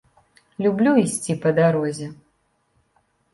[0.65, 2.09] Люблю ісці па дарозе.